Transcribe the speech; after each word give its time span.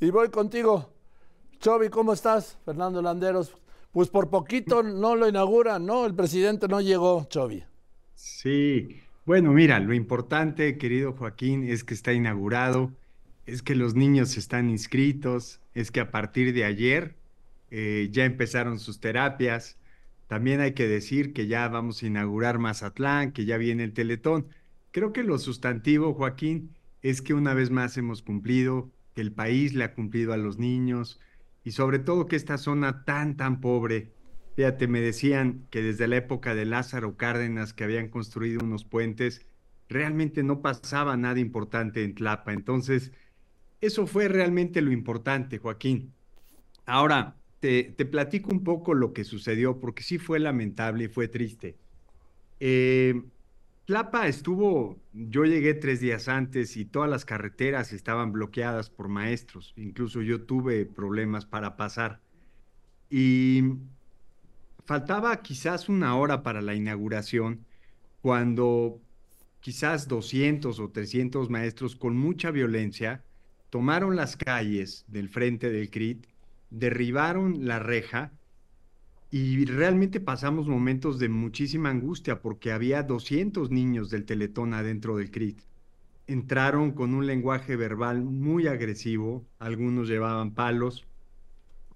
Y 0.00 0.10
voy 0.10 0.28
contigo. 0.28 0.92
Chovi, 1.58 1.88
¿cómo 1.88 2.12
estás? 2.12 2.56
Fernando 2.64 3.02
Landeros. 3.02 3.56
Pues 3.90 4.08
por 4.08 4.30
poquito 4.30 4.84
no 4.84 5.16
lo 5.16 5.28
inauguran, 5.28 5.84
¿no? 5.86 6.06
El 6.06 6.14
presidente 6.14 6.68
no 6.68 6.80
llegó, 6.80 7.26
Chovi. 7.28 7.64
Sí, 8.14 9.00
bueno, 9.26 9.52
mira, 9.52 9.80
lo 9.80 9.94
importante, 9.94 10.78
querido 10.78 11.14
Joaquín, 11.14 11.64
es 11.64 11.82
que 11.82 11.94
está 11.94 12.12
inaugurado, 12.12 12.92
es 13.44 13.62
que 13.62 13.74
los 13.74 13.96
niños 13.96 14.36
están 14.36 14.70
inscritos, 14.70 15.60
es 15.74 15.90
que 15.90 15.98
a 15.98 16.12
partir 16.12 16.54
de 16.54 16.64
ayer 16.64 17.16
eh, 17.72 18.08
ya 18.12 18.24
empezaron 18.24 18.78
sus 18.78 19.00
terapias. 19.00 19.78
También 20.28 20.60
hay 20.60 20.74
que 20.74 20.86
decir 20.86 21.32
que 21.32 21.48
ya 21.48 21.66
vamos 21.66 22.02
a 22.02 22.06
inaugurar 22.06 22.58
Mazatlán, 22.60 23.32
que 23.32 23.46
ya 23.46 23.56
viene 23.56 23.82
el 23.82 23.94
Teletón. 23.94 24.46
Creo 24.92 25.12
que 25.12 25.24
lo 25.24 25.38
sustantivo, 25.38 26.14
Joaquín, 26.14 26.76
es 27.02 27.20
que 27.20 27.34
una 27.34 27.52
vez 27.52 27.70
más 27.70 27.96
hemos 27.96 28.22
cumplido, 28.22 28.90
que 29.18 29.22
el 29.22 29.32
país 29.32 29.74
le 29.74 29.82
ha 29.82 29.94
cumplido 29.94 30.32
a 30.32 30.36
los 30.36 30.58
niños 30.58 31.18
y 31.64 31.72
sobre 31.72 31.98
todo 31.98 32.28
que 32.28 32.36
esta 32.36 32.56
zona 32.56 33.04
tan, 33.04 33.36
tan 33.36 33.60
pobre, 33.60 34.12
fíjate, 34.54 34.86
me 34.86 35.00
decían 35.00 35.66
que 35.70 35.82
desde 35.82 36.06
la 36.06 36.18
época 36.18 36.54
de 36.54 36.64
Lázaro 36.64 37.16
Cárdenas 37.16 37.72
que 37.72 37.82
habían 37.82 38.10
construido 38.10 38.64
unos 38.64 38.84
puentes, 38.84 39.44
realmente 39.88 40.44
no 40.44 40.62
pasaba 40.62 41.16
nada 41.16 41.40
importante 41.40 42.04
en 42.04 42.14
Tlapa. 42.14 42.52
Entonces, 42.52 43.10
eso 43.80 44.06
fue 44.06 44.28
realmente 44.28 44.82
lo 44.82 44.92
importante, 44.92 45.58
Joaquín. 45.58 46.14
Ahora, 46.86 47.34
te, 47.58 47.92
te 47.96 48.04
platico 48.04 48.52
un 48.52 48.62
poco 48.62 48.94
lo 48.94 49.12
que 49.12 49.24
sucedió, 49.24 49.80
porque 49.80 50.04
sí 50.04 50.18
fue 50.18 50.38
lamentable 50.38 51.06
y 51.06 51.08
fue 51.08 51.26
triste. 51.26 51.76
Eh, 52.60 53.20
Tlapa 53.88 54.28
estuvo, 54.28 55.00
yo 55.14 55.46
llegué 55.46 55.72
tres 55.72 56.00
días 56.00 56.28
antes 56.28 56.76
y 56.76 56.84
todas 56.84 57.08
las 57.08 57.24
carreteras 57.24 57.94
estaban 57.94 58.32
bloqueadas 58.32 58.90
por 58.90 59.08
maestros, 59.08 59.72
incluso 59.78 60.20
yo 60.20 60.42
tuve 60.42 60.84
problemas 60.84 61.46
para 61.46 61.74
pasar. 61.74 62.20
Y 63.08 63.62
faltaba 64.84 65.40
quizás 65.40 65.88
una 65.88 66.16
hora 66.16 66.42
para 66.42 66.60
la 66.60 66.74
inauguración 66.74 67.64
cuando 68.20 69.00
quizás 69.60 70.06
200 70.06 70.80
o 70.80 70.90
300 70.90 71.48
maestros 71.48 71.96
con 71.96 72.14
mucha 72.14 72.50
violencia 72.50 73.24
tomaron 73.70 74.16
las 74.16 74.36
calles 74.36 75.06
del 75.08 75.30
frente 75.30 75.70
del 75.70 75.88
CRIT, 75.88 76.26
derribaron 76.68 77.66
la 77.66 77.78
reja 77.78 78.32
y 79.30 79.64
realmente 79.66 80.20
pasamos 80.20 80.68
momentos 80.68 81.18
de 81.18 81.28
muchísima 81.28 81.90
angustia 81.90 82.40
porque 82.40 82.72
había 82.72 83.02
200 83.02 83.70
niños 83.70 84.10
del 84.10 84.24
Teletón 84.24 84.74
adentro 84.74 85.16
del 85.16 85.30
CRIT. 85.30 85.62
Entraron 86.26 86.92
con 86.92 87.14
un 87.14 87.26
lenguaje 87.26 87.76
verbal 87.76 88.22
muy 88.24 88.66
agresivo, 88.68 89.46
algunos 89.58 90.08
llevaban 90.08 90.54
palos, 90.54 91.06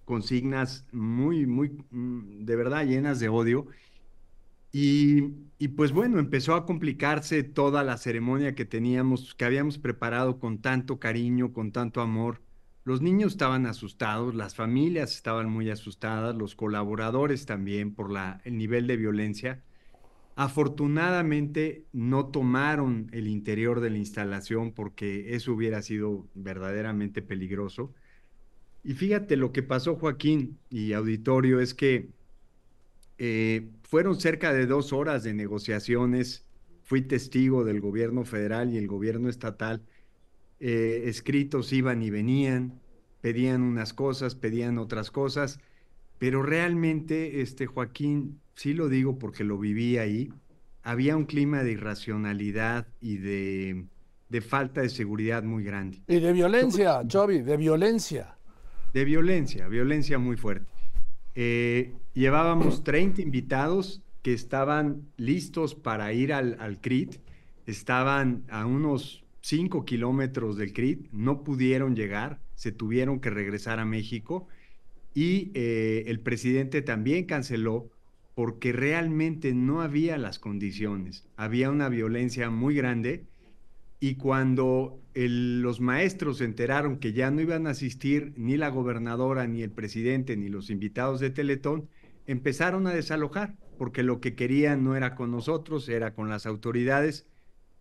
consignas 0.05 0.87
muy, 0.93 1.47
muy, 1.47 1.71
mm, 1.91 2.45
de 2.45 2.57
verdad 2.57 2.87
llenas 2.87 3.21
de 3.21 3.29
odio. 3.29 3.67
Y, 4.73 5.35
y, 5.59 5.69
pues 5.69 5.93
bueno, 5.93 6.19
empezó 6.19 6.55
a 6.55 6.65
complicarse 6.67 7.43
toda 7.43 7.85
la 7.85 7.99
ceremonia 7.99 8.55
que 8.55 8.65
teníamos, 8.65 9.35
que 9.35 9.45
habíamos 9.45 9.79
preparado 9.79 10.39
con 10.39 10.63
tanto 10.63 10.99
cariño, 10.99 11.53
con 11.53 11.73
tanto 11.73 12.01
amor. 12.01 12.41
Los 12.85 13.01
niños 13.01 13.33
estaban 13.33 13.67
asustados, 13.67 14.35
las 14.35 14.57
familias 14.57 15.15
estaban 15.15 15.49
muy 15.49 15.71
asustadas, 15.71 16.35
los 16.35 16.57
colaboradores 16.57 17.47
también 17.47 17.95
por 17.95 18.11
el 18.45 18.57
nivel 18.59 18.89
de 18.89 18.97
violencia. 18.97 19.63
Afortunadamente 20.35 21.85
no 21.93 22.27
tomaron 22.27 23.09
el 23.13 23.29
interior 23.29 23.81
de 23.81 23.91
la 23.91 23.99
instalación 23.99 24.73
porque 24.73 25.35
eso 25.35 25.53
hubiera 25.53 25.81
sido 25.83 26.27
verdaderamente 26.35 27.23
peligroso. 27.23 27.95
Y 28.83 28.95
fíjate 28.95 29.37
lo 29.37 29.53
que 29.53 29.63
pasó, 29.63 29.95
Joaquín 29.95 30.59
y 30.69 30.93
auditorio, 30.93 31.61
es 31.61 31.75
que 31.75 32.09
eh, 33.19 33.71
fueron 33.83 34.19
cerca 34.19 34.53
de 34.53 34.67
dos 34.67 34.93
horas 34.93 35.23
de 35.23 35.35
negociaciones. 35.35 36.47
Fui 36.83 37.03
testigo 37.03 37.63
del 37.63 37.81
gobierno 37.81 38.25
federal 38.25 38.73
y 38.73 38.79
el 38.79 38.89
gobierno 38.89 39.29
estatal 39.29 39.83
eh, 40.65 41.09
escritos 41.09 41.73
iban 41.73 42.03
y 42.03 42.11
venían, 42.11 42.81
pedían 43.21 43.63
unas 43.63 43.93
cosas, 43.93 44.37
pedían 44.37 44.79
otras 44.79 45.11
cosas, 45.11 45.59
pero 46.19 46.41
realmente, 46.41 47.41
este 47.41 47.67
Joaquín, 47.67 48.39
sí 48.55 48.73
lo 48.73 48.89
digo 48.89 49.19
porque 49.19 49.43
lo 49.43 49.59
viví 49.59 49.99
ahí, 49.99 50.33
había 50.85 51.17
un 51.17 51.25
clima 51.25 51.65
de 51.65 51.73
irracionalidad 51.73 52.87
y 53.01 53.17
de, 53.17 53.87
de 54.29 54.41
falta 54.41 54.83
de 54.83 54.89
seguridad 54.89 55.43
muy 55.43 55.65
grande. 55.65 56.01
Y 56.07 56.21
de 56.21 56.33
violencia, 56.33 57.03
Chovi, 57.09 57.41
de 57.41 57.57
violencia. 57.57 58.37
De 58.95 59.05
violencia, 59.05 59.67
violencia 59.67 60.21
muy 60.21 60.37
fuerte. 60.37 60.71
Eh, 61.35 61.93
llevábamos 62.15 62.85
30 62.85 63.21
invitados 63.21 64.01
que 64.23 64.33
estaban 64.33 65.09
listos 65.17 65.75
para 65.75 66.13
ir 66.13 66.33
al, 66.33 66.57
al 66.61 66.81
CRIT, 66.81 67.17
estaban 67.67 68.45
a 68.49 68.65
unos 68.65 69.22
5 69.43 69.85
kilómetros 69.85 70.57
del 70.57 70.73
CRIT, 70.73 71.11
no 71.13 71.43
pudieron 71.43 71.95
llegar, 71.97 72.41
se 72.55 72.73
tuvieron 72.73 73.21
que 73.21 73.31
regresar 73.31 73.81
a 73.81 73.85
México 73.85 74.47
y 75.15 75.51
eh, 75.55 76.05
el 76.07 76.21
presidente 76.21 76.81
también 76.81 77.27
canceló 77.27 77.91
porque 78.35 78.73
realmente 78.73 79.53
no 79.53 79.83
había 79.83 80.17
las 80.17 80.39
condiciones, 80.39 81.27
había 81.37 81.71
una 81.71 81.89
violencia 81.89 82.51
muy 82.51 82.75
grande 82.75 83.27
y 84.01 84.15
cuando 84.15 84.99
los 85.15 85.81
maestros 85.81 86.39
se 86.39 86.45
enteraron 86.45 86.99
que 86.99 87.13
ya 87.13 87.31
no 87.31 87.41
iban 87.41 87.67
a 87.67 87.71
asistir 87.71 88.33
ni 88.37 88.57
la 88.57 88.69
gobernadora, 88.69 89.47
ni 89.47 89.63
el 89.63 89.71
presidente, 89.71 90.37
ni 90.37 90.49
los 90.49 90.71
invitados 90.71 91.21
de 91.21 91.31
Teletón, 91.31 91.89
empezaron 92.27 92.87
a 92.87 92.95
desalojar, 92.95 93.57
porque 93.77 94.03
lo 94.03 94.21
que 94.21 94.35
querían 94.35 94.83
no 94.83 94.97
era 94.97 95.15
con 95.15 95.31
nosotros, 95.31 95.89
era 95.89 96.15
con 96.15 96.29
las 96.29 96.47
autoridades 96.47 97.27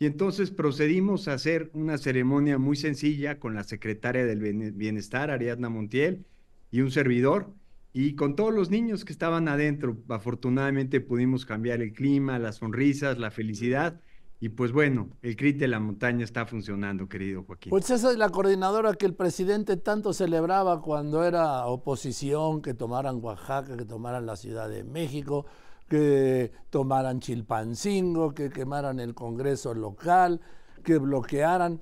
y 0.02 0.08
entonces 0.08 0.50
procedimos 0.50 1.28
a 1.28 1.34
hacer 1.34 1.70
una 1.76 2.00
ceremonia 2.00 2.58
muy 2.58 2.76
sencilla 2.76 3.40
con 3.40 3.54
la 3.54 3.64
secretaria 3.64 4.26
del 4.26 4.40
Bienestar, 4.72 5.30
Ariadna 5.30 5.70
Montiel, 5.70 6.26
y 6.72 6.82
un 6.82 6.90
servidor, 6.90 7.54
y 7.94 8.16
con 8.16 8.36
todos 8.36 8.52
los 8.52 8.72
niños 8.72 9.06
que 9.06 9.14
estaban 9.14 9.48
adentro. 9.48 9.96
Afortunadamente 10.10 11.02
pudimos 11.02 11.46
cambiar 11.46 11.84
el 11.84 11.94
clima, 11.94 12.40
las 12.40 12.56
sonrisas, 12.56 13.20
la 13.20 13.30
felicidad. 13.30 14.02
Y 14.40 14.50
pues 14.50 14.72
bueno, 14.72 15.12
el 15.22 15.36
CRIT 15.36 15.60
de 15.60 15.68
la 15.68 15.80
montaña 15.80 16.24
está 16.24 16.48
funcionando, 16.48 17.08
querido 17.08 17.44
Joaquín. 17.44 17.70
Pues 17.70 17.92
esa 17.92 18.10
es 18.10 18.18
la 18.18 18.30
coordinadora 18.30 18.96
que 18.96 19.06
el 19.06 19.14
presidente 19.14 19.78
tanto 19.78 20.14
celebraba 20.14 20.82
cuando 20.82 21.24
era 21.24 21.68
oposición, 21.68 22.64
que 22.64 22.74
tomaran 22.74 23.24
Oaxaca, 23.24 23.78
que 23.78 23.86
tomaran 23.86 24.26
la 24.26 24.36
Ciudad 24.36 24.68
de 24.68 24.84
México 24.84 25.46
que 25.92 26.54
tomaran 26.70 27.20
Chilpancingo, 27.20 28.34
que 28.34 28.50
quemaran 28.50 29.02
el 29.02 29.14
Congreso 29.14 29.74
local, 29.74 30.40
que 30.86 30.98
bloquearan. 30.98 31.82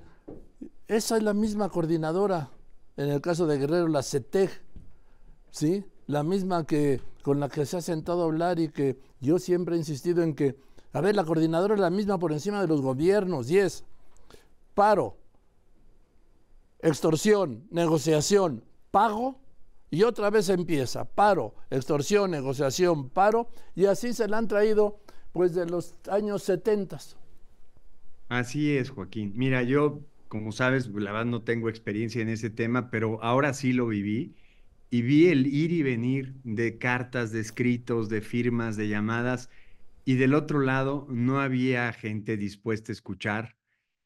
Esa 0.88 1.16
es 1.16 1.22
la 1.22 1.32
misma 1.32 1.68
coordinadora, 1.68 2.50
en 2.96 3.08
el 3.08 3.20
caso 3.20 3.46
de 3.46 3.58
Guerrero, 3.58 3.86
la 3.86 4.02
CETEG, 4.02 4.50
¿sí? 5.52 5.84
La 6.08 6.24
misma 6.24 6.66
que 6.66 7.00
con 7.22 7.38
la 7.38 7.48
que 7.48 7.64
se 7.64 7.76
ha 7.76 7.80
sentado 7.80 8.22
a 8.22 8.24
hablar 8.24 8.58
y 8.58 8.70
que 8.70 8.98
yo 9.20 9.38
siempre 9.38 9.76
he 9.76 9.78
insistido 9.78 10.24
en 10.24 10.34
que, 10.34 10.56
a 10.92 11.00
ver, 11.00 11.14
la 11.14 11.24
coordinadora 11.24 11.74
es 11.74 11.80
la 11.80 11.90
misma 11.90 12.18
por 12.18 12.32
encima 12.32 12.60
de 12.60 12.66
los 12.66 12.82
gobiernos, 12.82 13.48
y 13.48 13.58
es 13.58 13.84
paro, 14.74 15.18
extorsión, 16.80 17.64
negociación, 17.70 18.64
pago 18.90 19.36
y 19.90 20.04
otra 20.04 20.30
vez 20.30 20.48
empieza, 20.48 21.04
paro, 21.04 21.54
extorsión, 21.68 22.30
negociación, 22.30 23.10
paro, 23.10 23.50
y 23.74 23.86
así 23.86 24.12
se 24.12 24.28
la 24.28 24.38
han 24.38 24.48
traído 24.48 25.00
pues 25.32 25.54
de 25.54 25.66
los 25.66 25.94
años 26.08 26.42
70. 26.44 26.98
Así 28.28 28.76
es, 28.76 28.90
Joaquín. 28.90 29.32
Mira, 29.34 29.62
yo, 29.62 30.00
como 30.28 30.52
sabes, 30.52 30.88
la 30.88 31.12
verdad 31.12 31.26
no 31.26 31.42
tengo 31.42 31.68
experiencia 31.68 32.22
en 32.22 32.28
ese 32.28 32.50
tema, 32.50 32.90
pero 32.90 33.22
ahora 33.22 33.52
sí 33.52 33.72
lo 33.72 33.88
viví 33.88 34.34
y 34.90 35.02
vi 35.02 35.28
el 35.28 35.46
ir 35.46 35.72
y 35.72 35.82
venir 35.82 36.34
de 36.44 36.78
cartas, 36.78 37.32
de 37.32 37.40
escritos, 37.40 38.08
de 38.08 38.20
firmas, 38.20 38.76
de 38.76 38.88
llamadas, 38.88 39.50
y 40.04 40.14
del 40.14 40.34
otro 40.34 40.60
lado 40.60 41.06
no 41.10 41.40
había 41.40 41.92
gente 41.92 42.36
dispuesta 42.36 42.90
a 42.90 42.94
escuchar, 42.94 43.56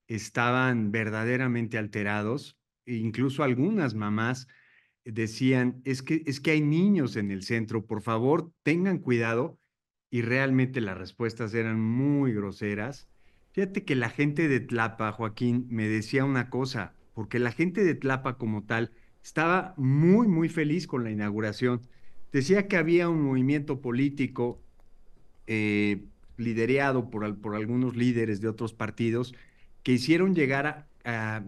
estaban 0.06 0.92
verdaderamente 0.92 1.78
alterados, 1.78 2.58
e 2.84 2.96
incluso 2.96 3.42
algunas 3.42 3.94
mamás 3.94 4.46
decían, 5.04 5.82
es 5.84 6.02
que, 6.02 6.22
es 6.26 6.40
que 6.40 6.52
hay 6.52 6.60
niños 6.60 7.16
en 7.16 7.30
el 7.30 7.42
centro, 7.42 7.86
por 7.86 8.02
favor, 8.02 8.52
tengan 8.62 8.98
cuidado. 8.98 9.58
Y 10.10 10.22
realmente 10.22 10.80
las 10.80 10.96
respuestas 10.96 11.54
eran 11.54 11.80
muy 11.80 12.32
groseras. 12.32 13.08
Fíjate 13.52 13.84
que 13.84 13.96
la 13.96 14.10
gente 14.10 14.48
de 14.48 14.60
Tlapa, 14.60 15.10
Joaquín, 15.12 15.66
me 15.70 15.88
decía 15.88 16.24
una 16.24 16.50
cosa, 16.50 16.94
porque 17.14 17.38
la 17.38 17.50
gente 17.50 17.84
de 17.84 17.94
Tlapa 17.94 18.38
como 18.38 18.64
tal 18.64 18.92
estaba 19.22 19.74
muy, 19.76 20.28
muy 20.28 20.48
feliz 20.48 20.86
con 20.86 21.02
la 21.02 21.10
inauguración. 21.10 21.80
Decía 22.32 22.68
que 22.68 22.76
había 22.76 23.08
un 23.08 23.22
movimiento 23.22 23.80
político 23.80 24.62
eh, 25.46 26.04
liderado 26.36 27.10
por, 27.10 27.40
por 27.40 27.54
algunos 27.54 27.96
líderes 27.96 28.40
de 28.40 28.48
otros 28.48 28.72
partidos 28.72 29.34
que 29.82 29.92
hicieron 29.92 30.34
llegar 30.34 30.88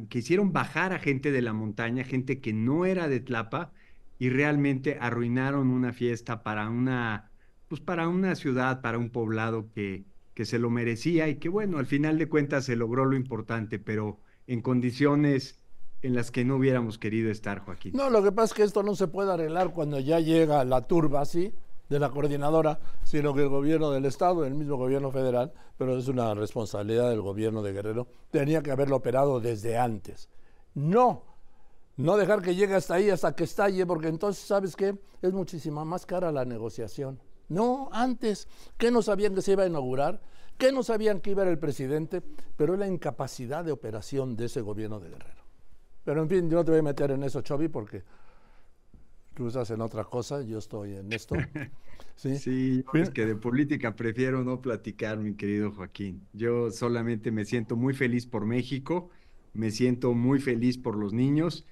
que 0.09 0.19
hicieron 0.19 0.53
bajar 0.53 0.93
a 0.93 0.99
gente 0.99 1.33
de 1.33 1.41
la 1.41 1.55
montaña, 1.55 2.05
gente 2.05 2.41
que 2.41 2.53
no 2.53 2.85
era 2.85 3.09
de 3.09 3.21
Tlapa, 3.21 3.73
y 4.19 4.31
realmente 4.31 4.99
arruinaron 5.01 5.71
una 5.71 5.93
fiesta 5.93 6.43
para 6.43 6.69
una, 6.69 7.31
pues 7.69 7.81
para 7.81 8.09
una 8.09 8.35
ciudad, 8.35 8.81
para 8.81 8.99
un 8.99 9.11
poblado 9.11 9.71
que, 9.75 10.05
que 10.35 10.45
se 10.45 10.59
lo 10.59 10.71
merecía 10.71 11.29
y 11.29 11.37
que 11.37 11.49
bueno, 11.49 11.79
al 11.79 11.87
final 11.87 12.19
de 12.19 12.29
cuentas 12.29 12.65
se 12.65 12.77
logró 12.77 13.05
lo 13.05 13.17
importante, 13.17 13.79
pero 13.79 14.21
en 14.47 14.63
condiciones 14.63 15.59
en 16.03 16.15
las 16.15 16.31
que 16.31 16.45
no 16.45 16.57
hubiéramos 16.57 16.99
querido 16.99 17.31
estar, 17.31 17.61
Joaquín. 17.61 17.93
No, 17.95 18.11
lo 18.11 18.23
que 18.23 18.33
pasa 18.33 18.53
es 18.53 18.55
que 18.55 18.63
esto 18.63 18.83
no 18.83 18.95
se 18.95 19.09
puede 19.09 19.33
arreglar 19.33 19.73
cuando 19.73 19.99
ya 19.99 20.21
llega 20.21 20.65
la 20.65 20.87
turba 20.87 21.23
así 21.23 21.53
de 21.89 21.99
la 21.99 22.11
coordinadora, 22.11 22.79
sino 23.05 23.35
que 23.35 23.43
el 23.43 23.49
gobierno 23.49 23.91
del 23.91 24.05
Estado, 24.05 24.45
el 24.45 24.55
mismo 24.55 24.77
gobierno 24.77 25.11
federal, 25.11 25.53
pero 25.77 25.97
es 25.97 26.09
una 26.09 26.35
responsabilidad 26.35 27.11
del 27.11 27.21
gobierno 27.21 27.63
de 27.63 27.73
Guerrero, 27.73 28.09
tenía 28.31 28.63
que 28.63 28.71
haberlo 28.71 28.97
operado 28.97 29.41
desde 29.41 29.79
antes. 29.79 30.29
No, 30.75 31.23
no 31.97 32.17
dejar 32.17 32.43
que 32.43 32.55
llegue 32.55 32.75
hasta 32.75 32.95
ahí, 32.95 33.11
hasta 33.11 33.35
que 33.35 33.45
estalle, 33.45 33.87
porque 33.87 34.09
entonces, 34.09 34.45
¿sabes 34.45 34.77
qué? 34.77 34.99
Es 35.23 35.33
muchísima 35.33 35.85
más 35.85 36.05
cara 36.05 36.33
la 36.33 36.45
negociación. 36.45 37.21
No, 37.49 37.89
antes, 37.93 38.49
¿qué 38.77 38.91
no 38.91 39.03
sabían 39.03 39.35
que 39.35 39.43
se 39.43 39.53
iba 39.53 39.63
a 39.63 39.67
inaugurar? 39.67 40.21
¿Qué 40.59 40.73
no 40.73 40.83
sabían 40.83 41.21
que 41.21 41.31
iba 41.31 41.43
a 41.43 41.47
ser 41.47 41.53
el 41.53 41.59
presidente? 41.59 42.23
Pero 42.57 42.77
la 42.77 42.87
incapacidad 42.87 43.65
de 43.65 43.73
operación 43.73 44.37
de 44.37 44.47
ese 44.47 44.61
gobierno 44.63 44.99
de 44.99 45.11
Guerrero. 45.11 45.45
Pero 46.05 46.23
en 46.23 46.29
fin, 46.29 46.51
yo 46.51 46.57
no 46.59 46.65
te 46.65 46.71
voy 46.71 46.81
a 46.81 46.85
meter 46.85 47.11
en 47.11 47.23
eso, 47.23 47.43
Chovi, 47.43 47.69
porque 47.69 48.05
tú 49.37 49.49
estás 49.49 49.71
en 49.71 49.83
otra 49.83 50.05
cosa, 50.05 50.43
yo 50.43 50.59
estoy 50.59 50.97
en 50.97 51.13
esto. 51.13 51.37
Sí, 52.17 52.37
sí 52.37 52.85
es 52.95 53.11
que 53.11 53.27
de 53.27 53.37
política 53.37 53.95
prefiero 53.95 54.43
no 54.43 54.63
platicar, 54.63 55.19
mi 55.19 55.35
querido 55.35 55.71
Joaquín. 55.71 56.23
Yo 56.33 56.71
solamente 56.71 57.31
me 57.31 57.45
siento 57.45 57.77
muy 57.77 57.93
feliz 57.93 58.27
por 58.27 58.47
México, 58.47 59.11
me 59.53 59.71
siento 59.71 60.15
muy 60.15 60.41
feliz 60.41 60.79
por 60.79 60.97
los 60.97 61.13
niños 61.13 61.67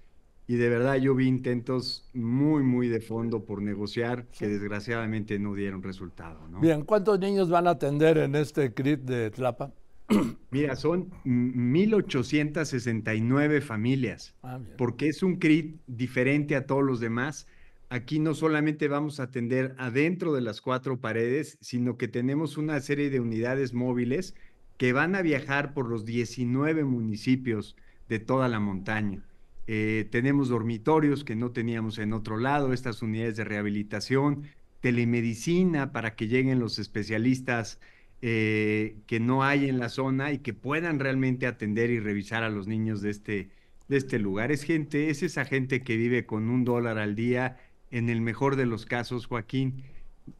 y 0.46 0.56
de 0.56 0.68
verdad 0.68 0.96
yo 0.96 1.14
vi 1.14 1.28
intentos 1.28 2.10
muy, 2.12 2.62
muy 2.62 2.88
de 2.88 3.00
fondo 3.00 3.46
por 3.46 3.62
negociar 3.62 4.26
que 4.26 4.46
desgraciadamente 4.46 5.38
no 5.38 5.54
dieron 5.54 5.82
resultado. 5.82 6.46
Bien, 6.60 6.84
¿cuántos 6.84 7.18
niños 7.18 7.48
van 7.48 7.66
a 7.66 7.70
atender 7.70 8.18
en 8.18 8.34
este 8.34 8.74
CRIT 8.74 9.00
de 9.00 9.30
Tlapa? 9.30 9.72
Mira, 10.50 10.76
son 10.76 11.10
1.869 11.24 13.62
familias, 13.62 14.34
ah, 14.42 14.60
porque 14.76 15.08
es 15.08 15.22
un 15.22 15.36
CRIT 15.36 15.80
diferente 15.86 16.54
a 16.54 16.66
todos 16.66 16.84
los 16.84 17.00
demás. 17.00 17.46
Aquí 17.94 18.18
no 18.18 18.34
solamente 18.34 18.88
vamos 18.88 19.20
a 19.20 19.22
atender 19.22 19.76
adentro 19.78 20.32
de 20.32 20.40
las 20.40 20.60
cuatro 20.60 21.00
paredes, 21.00 21.56
sino 21.60 21.96
que 21.96 22.08
tenemos 22.08 22.56
una 22.56 22.80
serie 22.80 23.08
de 23.08 23.20
unidades 23.20 23.72
móviles 23.72 24.34
que 24.76 24.92
van 24.92 25.14
a 25.14 25.22
viajar 25.22 25.74
por 25.74 25.88
los 25.88 26.04
19 26.04 26.82
municipios 26.82 27.76
de 28.08 28.18
toda 28.18 28.48
la 28.48 28.58
montaña. 28.58 29.22
Eh, 29.68 30.08
tenemos 30.10 30.48
dormitorios 30.48 31.22
que 31.22 31.36
no 31.36 31.52
teníamos 31.52 31.98
en 31.98 32.14
otro 32.14 32.36
lado, 32.36 32.72
estas 32.72 33.00
unidades 33.00 33.36
de 33.36 33.44
rehabilitación, 33.44 34.42
telemedicina 34.80 35.92
para 35.92 36.16
que 36.16 36.26
lleguen 36.26 36.58
los 36.58 36.80
especialistas 36.80 37.78
eh, 38.22 38.96
que 39.06 39.20
no 39.20 39.44
hay 39.44 39.68
en 39.68 39.78
la 39.78 39.88
zona 39.88 40.32
y 40.32 40.38
que 40.38 40.52
puedan 40.52 40.98
realmente 40.98 41.46
atender 41.46 41.90
y 41.90 42.00
revisar 42.00 42.42
a 42.42 42.50
los 42.50 42.66
niños 42.66 43.02
de 43.02 43.10
este, 43.10 43.50
de 43.86 43.96
este 43.98 44.18
lugar. 44.18 44.50
Es 44.50 44.64
gente, 44.64 45.10
es 45.10 45.22
esa 45.22 45.44
gente 45.44 45.84
que 45.84 45.96
vive 45.96 46.26
con 46.26 46.50
un 46.50 46.64
dólar 46.64 46.98
al 46.98 47.14
día, 47.14 47.56
en 47.94 48.10
el 48.10 48.20
mejor 48.20 48.56
de 48.56 48.66
los 48.66 48.86
casos, 48.86 49.26
Joaquín. 49.26 49.82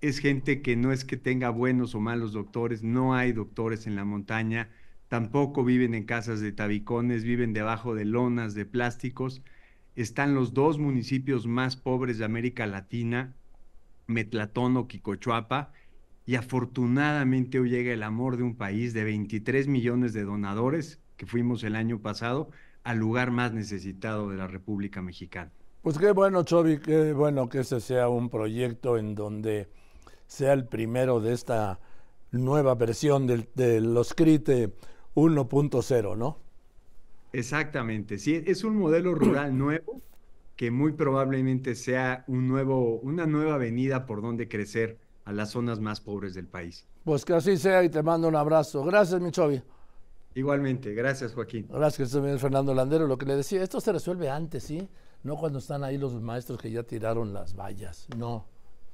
Es 0.00 0.18
gente 0.18 0.62
que 0.62 0.76
no 0.76 0.92
es 0.92 1.04
que 1.04 1.16
tenga 1.16 1.50
buenos 1.50 1.94
o 1.94 2.00
malos 2.00 2.32
doctores, 2.32 2.82
no 2.82 3.14
hay 3.14 3.32
doctores 3.32 3.86
en 3.86 3.96
la 3.96 4.04
montaña 4.04 4.68
tampoco 5.14 5.62
viven 5.62 5.94
en 5.94 6.06
casas 6.06 6.40
de 6.40 6.50
tabicones, 6.50 7.22
viven 7.22 7.52
debajo 7.52 7.94
de 7.94 8.04
lonas 8.04 8.54
de 8.54 8.66
plásticos. 8.66 9.42
Están 9.94 10.34
los 10.34 10.54
dos 10.54 10.78
municipios 10.78 11.46
más 11.46 11.76
pobres 11.76 12.18
de 12.18 12.24
América 12.24 12.66
Latina, 12.66 13.36
Metlatón 14.08 14.76
o 14.76 14.88
Quicochuapa, 14.88 15.72
y 16.26 16.34
afortunadamente 16.34 17.60
hoy 17.60 17.70
llega 17.70 17.92
el 17.92 18.02
amor 18.02 18.36
de 18.36 18.42
un 18.42 18.56
país 18.56 18.92
de 18.92 19.04
23 19.04 19.68
millones 19.68 20.14
de 20.14 20.24
donadores, 20.24 21.00
que 21.16 21.26
fuimos 21.26 21.62
el 21.62 21.76
año 21.76 22.00
pasado, 22.00 22.50
al 22.82 22.98
lugar 22.98 23.30
más 23.30 23.52
necesitado 23.52 24.30
de 24.30 24.36
la 24.36 24.48
República 24.48 25.00
Mexicana. 25.00 25.52
Pues 25.84 25.98
qué 25.98 26.12
bueno, 26.12 26.44
Chovi, 26.44 26.78
qué 26.78 27.12
bueno 27.12 27.46
que 27.50 27.58
ese 27.58 27.78
sea 27.78 28.08
un 28.08 28.30
proyecto 28.30 28.96
en 28.96 29.14
donde 29.14 29.68
sea 30.26 30.54
el 30.54 30.64
primero 30.64 31.20
de 31.20 31.34
esta 31.34 31.78
nueva 32.30 32.74
versión 32.74 33.26
de, 33.26 33.46
de 33.54 33.82
los 33.82 34.14
CRITE 34.14 34.72
1.0, 35.14 36.16
¿no? 36.16 36.38
Exactamente, 37.34 38.16
sí, 38.16 38.42
es 38.46 38.64
un 38.64 38.78
modelo 38.78 39.14
rural 39.14 39.58
nuevo 39.58 40.00
que 40.56 40.70
muy 40.70 40.92
probablemente 40.92 41.74
sea 41.74 42.24
un 42.28 42.48
nuevo, 42.48 42.98
una 43.00 43.26
nueva 43.26 43.56
avenida 43.56 44.06
por 44.06 44.22
donde 44.22 44.48
crecer 44.48 44.96
a 45.26 45.34
las 45.34 45.50
zonas 45.50 45.80
más 45.80 46.00
pobres 46.00 46.32
del 46.32 46.46
país. 46.46 46.86
Pues 47.04 47.26
que 47.26 47.34
así 47.34 47.58
sea 47.58 47.84
y 47.84 47.90
te 47.90 48.02
mando 48.02 48.26
un 48.26 48.36
abrazo. 48.36 48.82
Gracias, 48.84 49.20
Michovi. 49.20 49.62
Igualmente, 50.34 50.94
gracias, 50.94 51.34
Joaquín. 51.34 51.66
Gracias, 51.68 52.12
Fernando 52.38 52.72
Landero. 52.72 53.06
Lo 53.06 53.18
que 53.18 53.26
le 53.26 53.36
decía, 53.36 53.62
esto 53.62 53.82
se 53.82 53.92
resuelve 53.92 54.30
antes, 54.30 54.64
¿sí? 54.64 54.88
No 55.24 55.36
cuando 55.36 55.58
están 55.58 55.82
ahí 55.82 55.96
los 55.98 56.12
maestros 56.20 56.60
que 56.60 56.70
ya 56.70 56.82
tiraron 56.82 57.32
las 57.32 57.56
vallas. 57.56 58.06
No, 58.16 58.46